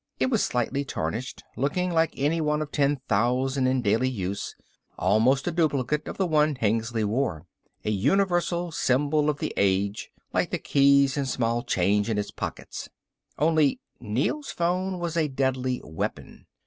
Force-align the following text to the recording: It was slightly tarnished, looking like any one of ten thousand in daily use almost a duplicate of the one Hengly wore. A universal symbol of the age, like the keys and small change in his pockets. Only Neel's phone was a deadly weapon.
It 0.19 0.31
was 0.31 0.43
slightly 0.43 0.83
tarnished, 0.83 1.43
looking 1.55 1.91
like 1.91 2.15
any 2.17 2.41
one 2.41 2.63
of 2.63 2.71
ten 2.71 2.99
thousand 3.07 3.67
in 3.67 3.83
daily 3.83 4.09
use 4.09 4.55
almost 4.97 5.45
a 5.45 5.51
duplicate 5.51 6.07
of 6.07 6.17
the 6.17 6.25
one 6.25 6.55
Hengly 6.55 7.03
wore. 7.03 7.45
A 7.85 7.91
universal 7.91 8.71
symbol 8.71 9.29
of 9.29 9.37
the 9.37 9.53
age, 9.57 10.09
like 10.33 10.49
the 10.49 10.57
keys 10.57 11.17
and 11.17 11.27
small 11.29 11.61
change 11.61 12.09
in 12.09 12.17
his 12.17 12.31
pockets. 12.31 12.89
Only 13.37 13.79
Neel's 13.99 14.49
phone 14.49 14.97
was 14.97 15.15
a 15.15 15.27
deadly 15.27 15.79
weapon. 15.83 16.47